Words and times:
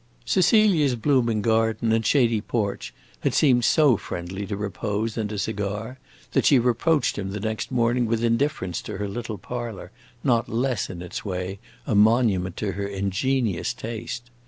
Cecilia's 0.25 0.95
blooming 0.95 1.43
garden 1.43 1.91
and 1.91 2.03
shady 2.03 2.41
porch 2.41 2.91
had 3.19 3.35
seemed 3.35 3.63
so 3.63 3.97
friendly 3.97 4.47
to 4.47 4.57
repose 4.57 5.15
and 5.15 5.31
a 5.31 5.37
cigar, 5.37 5.99
that 6.31 6.43
she 6.43 6.57
reproached 6.57 7.19
him 7.19 7.29
the 7.29 7.39
next 7.39 7.71
morning 7.71 8.07
with 8.07 8.23
indifference 8.23 8.81
to 8.81 8.97
her 8.97 9.07
little 9.07 9.37
parlor, 9.37 9.91
not 10.23 10.49
less, 10.49 10.89
in 10.89 11.03
its 11.03 11.23
way, 11.23 11.59
a 11.85 11.93
monument 11.93 12.57
to 12.57 12.71
her 12.71 12.87
ingenious 12.87 13.75
taste. 13.75 14.31